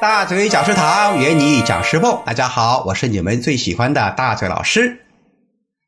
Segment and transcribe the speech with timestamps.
[0.00, 2.22] 大嘴讲师堂，圆你讲师梦。
[2.24, 5.04] 大家好，我是你们最喜欢的大嘴老师。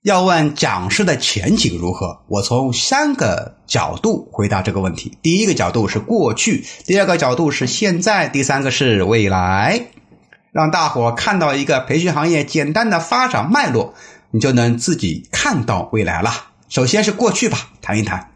[0.03, 5.17] 要问讲师的前景如何，我从三个角度回答这个问题。
[5.23, 9.87] 第一个角度是过去，第二个角度是现在，第三个是未来。
[10.53, 13.95] 让大伙看到一个培训行业简单的发展脉络，
[14.31, 16.31] 你就能自己看到未来了。
[16.69, 18.29] 首先是过去吧，谈一谈。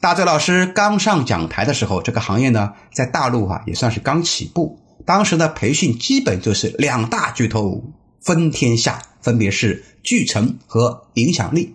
[0.00, 4.80] 大嘴老师刚上讲台的时候，这个行业呢，在大陆啊也算是刚起步。
[5.08, 7.82] 当时的培训基本就是两大巨头
[8.20, 11.74] 分天下，分别是聚成和影响力。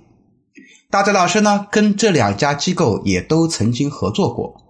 [0.92, 4.62] 大嘴老师呢，跟这两家机构也都曾经合作过。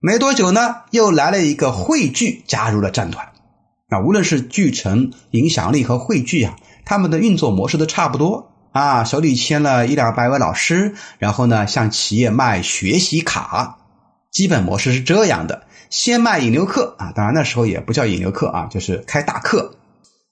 [0.00, 3.28] 没多久呢，又来了一个汇聚加入了战团。
[3.88, 13.78] 那，无论是聚成、影响力和汇聚啊，他们的运作模式都差不多啊，手里签了一两百位老师，然后呢，向企业卖学习卡。
[14.32, 19.76] 基本模式是这样的：先卖引流课啊，当然那时候也不叫引流课啊，就是开大课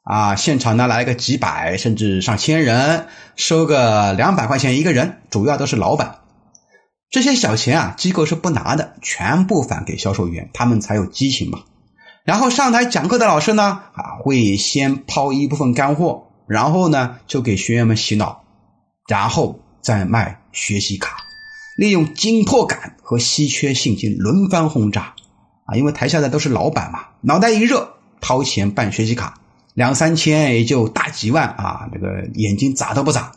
[0.03, 0.37] 啊。
[0.37, 6.19] 现场呢来个几百甚至上千人，收个两百块钱一个人，主要都是老板。
[7.11, 11.61] 这些小钱啊，机构是不拿的，全部返给销售员，他们才有激情嘛。
[12.25, 13.63] 然后上台讲课的老师呢，
[13.95, 18.45] 啊，会先抛一部分干货，然后呢就给学员们洗脑，
[19.09, 21.19] 然后再卖学习卡。
[21.77, 25.15] 利用紧迫感和稀缺性进行轮番轰炸，
[25.67, 29.39] 啊，因为台下的都是老板嘛，脑袋一热，掏钱办学习卡，
[29.75, 33.33] 两三千也就大几万啊，那个眼睛眨都不眨。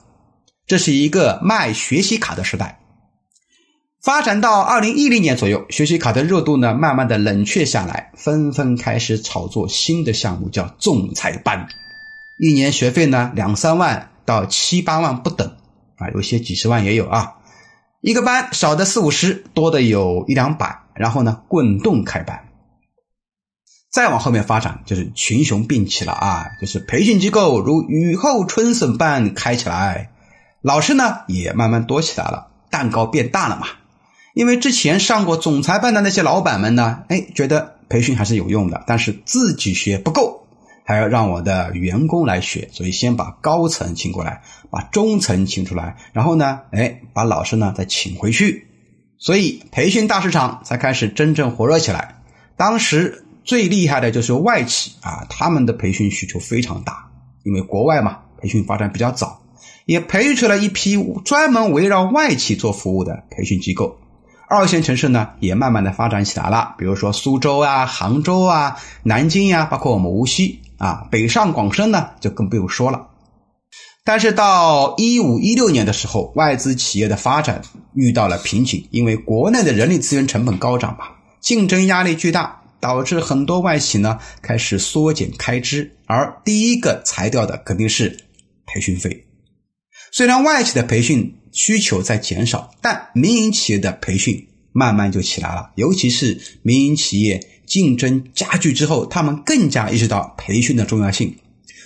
[0.66, 2.80] 这是一个卖学习卡的时代。
[4.02, 11.68] 发展到二零一零年左右，学习卡的热度呢，慢慢的冷却下来，纷纷开始炒作新的项目，叫仲裁班，
[12.38, 15.58] 一年学费呢两三万到七八万不等，
[15.98, 17.34] 啊，有些几十万也有啊。
[18.02, 22.46] 一个班少的四五十，多的有一两百，然后呢，滚动开班。
[23.92, 30.12] 再往后面发展，就是群雄并起了啊，就是培训机构如雨后春笋般开起来，
[30.62, 33.68] 老师呢也慢慢多起来了，蛋糕变大了嘛。
[34.34, 40.39] 因为之前上过总裁班的那些老板们呢，哎，觉得培训还是有用的，但是自己学不够。
[40.90, 44.42] 还要让我的员工来学，所以先把高层请过来，
[44.72, 48.66] 把中层请出来，然后呢，哎，把老师呢再请回去，
[49.20, 52.24] 所以培训大市场才开始真正火热起来。
[52.58, 57.12] 当时最厉害的就是外企啊，他们的培训需求非常大，
[57.44, 59.44] 因为国外嘛，培训发展比较早，
[59.86, 64.00] 也培育出了一批专门围绕外企做服务的培训机构。
[64.50, 70.62] 二线城市呢，也慢慢的发展起来了，比如说苏州啊、杭州啊、南京呀，包括我们无锡。
[70.80, 73.06] 啊，北上广深呢就更不用说了。
[74.04, 77.62] 但是到一五一六年的时候，外资企业的发展
[77.94, 81.06] 遇到了瓶颈，因为国内的人力资源成本高涨嘛，
[81.42, 88.18] 竞争压力巨大，导致很多外企呢开始缩减开支，而第一个裁掉的肯定是
[88.66, 89.28] 培训费。
[90.12, 97.40] 虽然外企的培训需求在减少，但民营企业的培训慢慢就起来了，尤其是民营企业。
[97.70, 101.38] 竞争加剧之后，他们更加意识到培训的重要性，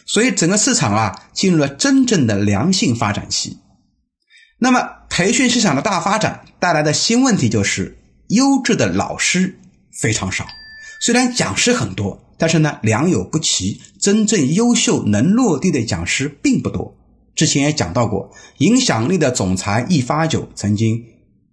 [0.05, 3.57] 所以整个市场啊进入了真正的良性发展期。
[4.57, 4.79] 那么，
[5.09, 7.97] 培训市场的大发展带来的新问题就是，
[8.29, 9.59] 优质的老师
[10.01, 10.47] 非常少。
[11.01, 16.95] 虽然讲师很多，但是呢良莠不齐，真正优秀能落地的讲师并不多。
[17.35, 21.03] 之前也讲到过，影响力的总裁易发久曾经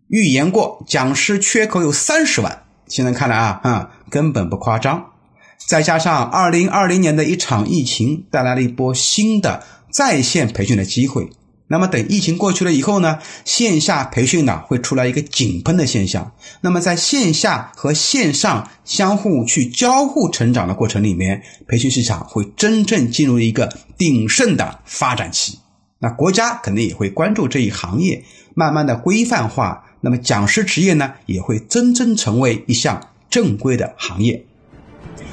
[0.06, 2.62] 预言过，讲师缺口有三十万。
[2.86, 5.12] 现在看来啊，啊，根本不夸张。
[5.56, 11.30] 再加上二零二零年的一场疫情，带来了一波新的在线培训的机会。
[11.68, 16.32] 那么等疫情过去了以后呢，线下培训呢会出来一个井喷的现象。
[16.62, 25.60] 那么在线下和线上相互去交互成长的过程里面，培训市场会真正进入一个鼎盛的发展期。
[26.00, 29.84] 那国家肯定也会关注这一行业，慢慢的规范化。
[30.00, 34.44] 那么讲师职业呢，也会真正成为一项正规的行业。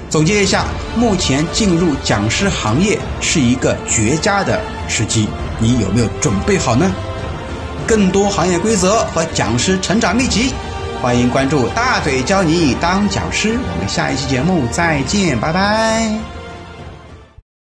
[0.09, 0.65] 总结一下，
[0.95, 5.27] 目前进入讲师行业是一个绝佳的时机，
[5.59, 6.89] 你有没有准备好呢？
[7.85, 10.53] 更多行业规则和讲师成长秘籍，
[11.01, 13.57] 欢迎关注大嘴教你当讲师。
[13.57, 16.36] 我们下一期节目再见，拜拜。